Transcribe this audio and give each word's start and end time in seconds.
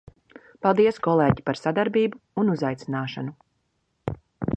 Paldies 0.65 0.95
kolēģi 1.07 1.43
par 1.49 1.59
sadarbību 1.59 2.21
un 2.45 2.49
uzaicināšanu! 2.57 4.17